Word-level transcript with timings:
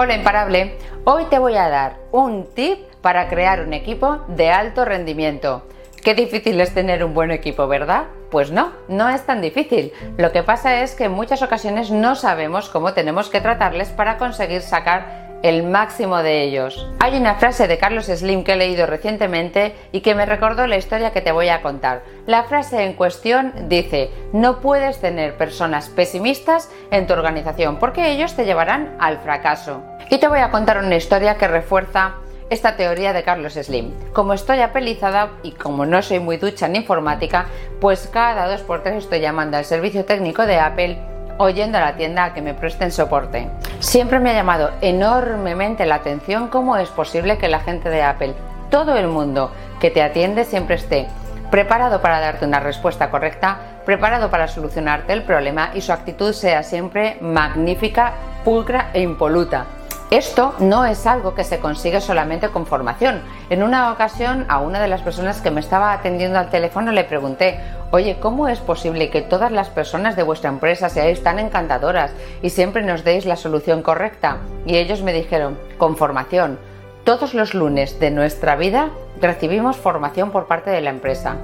Hola 0.00 0.14
imparable, 0.14 0.78
hoy 1.02 1.24
te 1.24 1.40
voy 1.40 1.56
a 1.56 1.68
dar 1.68 1.96
un 2.12 2.46
tip 2.54 2.86
para 3.02 3.28
crear 3.28 3.62
un 3.62 3.72
equipo 3.72 4.20
de 4.28 4.48
alto 4.48 4.84
rendimiento. 4.84 5.66
Qué 6.04 6.14
difícil 6.14 6.60
es 6.60 6.72
tener 6.72 7.02
un 7.02 7.14
buen 7.14 7.32
equipo, 7.32 7.66
¿verdad? 7.66 8.04
Pues 8.30 8.52
no, 8.52 8.70
no 8.86 9.08
es 9.08 9.26
tan 9.26 9.40
difícil. 9.40 9.92
Lo 10.16 10.30
que 10.30 10.44
pasa 10.44 10.82
es 10.82 10.94
que 10.94 11.06
en 11.06 11.12
muchas 11.14 11.42
ocasiones 11.42 11.90
no 11.90 12.14
sabemos 12.14 12.68
cómo 12.68 12.94
tenemos 12.94 13.28
que 13.28 13.40
tratarles 13.40 13.88
para 13.88 14.18
conseguir 14.18 14.62
sacar 14.62 15.27
el 15.42 15.62
máximo 15.62 16.18
de 16.18 16.42
ellos. 16.42 16.86
Hay 16.98 17.16
una 17.16 17.36
frase 17.36 17.68
de 17.68 17.78
Carlos 17.78 18.06
Slim 18.06 18.44
que 18.44 18.52
he 18.52 18.56
leído 18.56 18.86
recientemente 18.86 19.74
y 19.92 20.00
que 20.00 20.14
me 20.14 20.26
recordó 20.26 20.66
la 20.66 20.76
historia 20.76 21.12
que 21.12 21.20
te 21.20 21.32
voy 21.32 21.48
a 21.48 21.62
contar. 21.62 22.02
La 22.26 22.44
frase 22.44 22.84
en 22.84 22.94
cuestión 22.94 23.52
dice, 23.68 24.10
no 24.32 24.60
puedes 24.60 25.00
tener 25.00 25.36
personas 25.36 25.88
pesimistas 25.88 26.70
en 26.90 27.06
tu 27.06 27.12
organización 27.12 27.78
porque 27.78 28.10
ellos 28.10 28.34
te 28.34 28.44
llevarán 28.44 28.96
al 28.98 29.18
fracaso. 29.18 29.82
Y 30.10 30.18
te 30.18 30.28
voy 30.28 30.40
a 30.40 30.50
contar 30.50 30.78
una 30.78 30.96
historia 30.96 31.36
que 31.36 31.48
refuerza 31.48 32.14
esta 32.50 32.76
teoría 32.76 33.12
de 33.12 33.22
Carlos 33.22 33.54
Slim. 33.54 33.92
Como 34.12 34.32
estoy 34.32 34.60
apelizada 34.60 35.32
y 35.42 35.52
como 35.52 35.84
no 35.84 36.00
soy 36.02 36.18
muy 36.18 36.38
ducha 36.38 36.66
en 36.66 36.76
informática, 36.76 37.46
pues 37.80 38.08
cada 38.10 38.48
dos 38.48 38.62
por 38.62 38.82
tres 38.82 39.04
estoy 39.04 39.20
llamando 39.20 39.56
al 39.56 39.64
servicio 39.64 40.04
técnico 40.04 40.46
de 40.46 40.58
Apple 40.58 40.98
oyendo 41.38 41.78
a 41.78 41.82
la 41.82 41.96
tienda 41.96 42.24
a 42.24 42.34
que 42.34 42.42
me 42.42 42.54
presten 42.54 42.92
soporte. 42.92 43.48
Siempre 43.80 44.20
me 44.20 44.30
ha 44.30 44.34
llamado 44.34 44.70
enormemente 44.80 45.86
la 45.86 45.96
atención 45.96 46.48
cómo 46.48 46.76
es 46.76 46.88
posible 46.90 47.38
que 47.38 47.48
la 47.48 47.60
gente 47.60 47.88
de 47.88 48.02
Apple, 48.02 48.34
todo 48.70 48.96
el 48.96 49.08
mundo 49.08 49.50
que 49.80 49.90
te 49.90 50.02
atiende 50.02 50.44
siempre 50.44 50.76
esté 50.76 51.08
preparado 51.50 52.00
para 52.02 52.20
darte 52.20 52.44
una 52.44 52.60
respuesta 52.60 53.10
correcta, 53.10 53.58
preparado 53.84 54.30
para 54.30 54.48
solucionarte 54.48 55.12
el 55.12 55.22
problema 55.22 55.70
y 55.74 55.80
su 55.80 55.92
actitud 55.92 56.32
sea 56.32 56.62
siempre 56.62 57.16
magnífica, 57.20 58.12
pulcra 58.44 58.90
e 58.92 59.00
impoluta. 59.00 59.66
Esto 60.10 60.54
no 60.58 60.86
es 60.86 61.06
algo 61.06 61.34
que 61.34 61.44
se 61.44 61.58
consigue 61.58 62.00
solamente 62.00 62.48
con 62.48 62.64
formación. 62.64 63.20
En 63.50 63.62
una 63.62 63.92
ocasión 63.92 64.46
a 64.48 64.58
una 64.58 64.80
de 64.80 64.88
las 64.88 65.02
personas 65.02 65.42
que 65.42 65.50
me 65.50 65.60
estaba 65.60 65.92
atendiendo 65.92 66.38
al 66.38 66.48
teléfono 66.48 66.92
le 66.92 67.04
pregunté, 67.04 67.60
oye, 67.90 68.18
¿cómo 68.20 68.48
es 68.48 68.58
posible 68.58 69.10
que 69.10 69.22
todas 69.22 69.50
las 69.50 69.68
personas 69.68 70.16
de 70.16 70.22
vuestra 70.22 70.50
empresa 70.50 70.88
seáis 70.88 71.22
tan 71.22 71.38
encantadoras 71.38 72.12
y 72.42 72.50
siempre 72.50 72.82
nos 72.82 73.04
deis 73.04 73.26
la 73.26 73.36
solución 73.36 73.82
correcta? 73.82 74.38
Y 74.66 74.76
ellos 74.76 75.02
me 75.02 75.12
dijeron, 75.12 75.58
con 75.78 75.96
formación. 75.96 76.58
Todos 77.04 77.34
los 77.34 77.54
lunes 77.54 77.98
de 78.00 78.10
nuestra 78.10 78.56
vida 78.56 78.90
recibimos 79.20 79.76
formación 79.76 80.30
por 80.30 80.46
parte 80.46 80.70
de 80.70 80.80
la 80.80 80.90
empresa. 80.90 81.36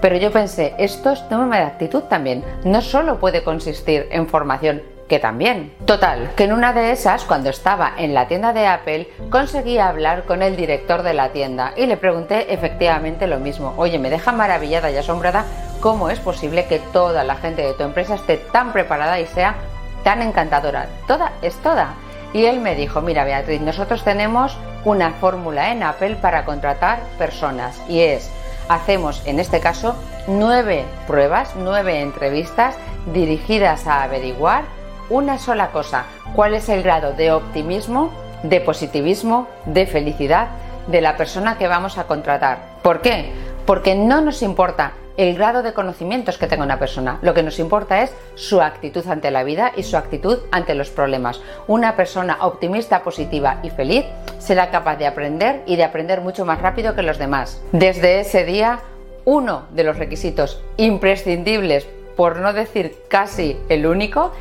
Pero 0.00 0.16
yo 0.16 0.30
pensé, 0.30 0.74
esto 0.78 1.10
es 1.10 1.28
tema 1.28 1.58
de 1.58 1.64
actitud 1.64 2.02
también. 2.02 2.44
No 2.64 2.80
solo 2.80 3.18
puede 3.18 3.42
consistir 3.42 4.08
en 4.10 4.28
formación, 4.28 4.82
que 5.08 5.18
también. 5.18 5.72
Total, 5.84 6.30
que 6.36 6.44
en 6.44 6.52
una 6.52 6.72
de 6.72 6.90
esas, 6.90 7.24
cuando 7.24 7.50
estaba 7.50 7.92
en 7.96 8.14
la 8.14 8.28
tienda 8.28 8.52
de 8.52 8.66
Apple, 8.66 9.08
conseguí 9.30 9.78
hablar 9.78 10.24
con 10.24 10.42
el 10.42 10.56
director 10.56 11.02
de 11.02 11.14
la 11.14 11.30
tienda 11.30 11.72
y 11.76 11.86
le 11.86 11.96
pregunté 11.96 12.52
efectivamente 12.52 13.26
lo 13.26 13.38
mismo. 13.38 13.74
Oye, 13.76 13.98
me 13.98 14.10
deja 14.10 14.32
maravillada 14.32 14.90
y 14.90 14.96
asombrada 14.96 15.44
cómo 15.80 16.10
es 16.10 16.18
posible 16.20 16.66
que 16.66 16.78
toda 16.78 17.24
la 17.24 17.36
gente 17.36 17.62
de 17.62 17.74
tu 17.74 17.82
empresa 17.82 18.14
esté 18.14 18.36
tan 18.36 18.72
preparada 18.72 19.20
y 19.20 19.26
sea 19.26 19.56
tan 20.04 20.22
encantadora. 20.22 20.88
Toda 21.06 21.32
es 21.42 21.56
toda. 21.56 21.94
Y 22.32 22.46
él 22.46 22.60
me 22.60 22.74
dijo, 22.74 23.00
mira 23.00 23.24
Beatriz, 23.24 23.60
nosotros 23.60 24.04
tenemos 24.04 24.56
una 24.84 25.12
fórmula 25.12 25.72
en 25.72 25.82
Apple 25.82 26.16
para 26.16 26.44
contratar 26.44 27.00
personas 27.18 27.80
y 27.88 28.00
es, 28.00 28.30
hacemos 28.68 29.22
en 29.26 29.40
este 29.40 29.60
caso 29.60 29.96
nueve 30.26 30.84
pruebas, 31.06 31.54
nueve 31.56 32.00
entrevistas 32.00 32.76
dirigidas 33.12 33.86
a 33.86 34.02
averiguar 34.02 34.64
una 35.08 35.38
sola 35.38 35.68
cosa, 35.68 36.04
cuál 36.34 36.54
es 36.54 36.68
el 36.68 36.82
grado 36.82 37.12
de 37.12 37.32
optimismo, 37.32 38.12
de 38.42 38.60
positivismo, 38.60 39.48
de 39.64 39.86
felicidad 39.86 40.48
de 40.88 41.00
la 41.00 41.16
persona 41.16 41.58
que 41.58 41.68
vamos 41.68 41.98
a 41.98 42.04
contratar. 42.04 42.58
¿Por 42.82 43.00
qué? 43.00 43.32
Porque 43.66 43.96
no 43.96 44.20
nos 44.20 44.42
importa 44.42 44.92
el 45.16 45.34
grado 45.34 45.62
de 45.62 45.72
conocimientos 45.72 46.38
que 46.38 46.46
tenga 46.46 46.64
una 46.64 46.78
persona. 46.78 47.18
Lo 47.22 47.34
que 47.34 47.42
nos 47.42 47.58
importa 47.58 48.02
es 48.02 48.14
su 48.34 48.60
actitud 48.60 49.06
ante 49.08 49.30
la 49.30 49.44
vida 49.44 49.72
y 49.76 49.82
su 49.82 49.96
actitud 49.96 50.38
ante 50.52 50.74
los 50.74 50.90
problemas. 50.90 51.40
Una 51.66 51.96
persona 51.96 52.38
optimista, 52.42 53.02
positiva 53.02 53.58
y 53.62 53.70
feliz 53.70 54.04
será 54.38 54.70
capaz 54.70 54.96
de 54.96 55.06
aprender 55.06 55.62
y 55.66 55.76
de 55.76 55.84
aprender 55.84 56.20
mucho 56.20 56.44
más 56.44 56.60
rápido 56.60 56.94
que 56.94 57.02
los 57.02 57.18
demás. 57.18 57.60
Desde 57.72 58.20
ese 58.20 58.44
día, 58.44 58.80
uno 59.24 59.66
de 59.72 59.84
los 59.84 59.98
requisitos 59.98 60.62
imprescindibles, 60.76 61.86
por 62.16 62.36
no 62.36 62.52
decir 62.52 62.96
casi 63.08 63.58
el 63.68 63.86
único, 63.86 64.32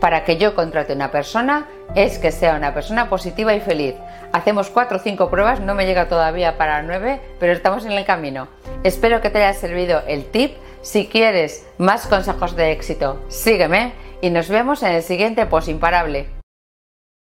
para 0.00 0.24
que 0.24 0.36
yo 0.36 0.54
contrate 0.54 0.92
una 0.92 1.10
persona 1.10 1.66
es 1.94 2.18
que 2.18 2.32
sea 2.32 2.56
una 2.56 2.74
persona 2.74 3.08
positiva 3.08 3.54
y 3.54 3.60
feliz. 3.60 3.94
Hacemos 4.32 4.70
cuatro 4.70 4.98
o 4.98 5.00
cinco 5.00 5.30
pruebas, 5.30 5.60
no 5.60 5.74
me 5.74 5.86
llega 5.86 6.08
todavía 6.08 6.58
para 6.58 6.82
nueve, 6.82 7.20
pero 7.38 7.52
estamos 7.52 7.84
en 7.86 7.92
el 7.92 8.04
camino. 8.04 8.48
Espero 8.82 9.20
que 9.20 9.30
te 9.30 9.42
haya 9.42 9.58
servido 9.58 10.02
el 10.06 10.26
tip. 10.26 10.56
Si 10.82 11.06
quieres 11.06 11.66
más 11.78 12.06
consejos 12.06 12.56
de 12.56 12.72
éxito, 12.72 13.20
sígueme 13.28 13.92
y 14.20 14.30
nos 14.30 14.48
vemos 14.48 14.82
en 14.82 14.92
el 14.92 15.02
siguiente 15.02 15.46
Post 15.46 15.68
Imparable. 15.68 16.43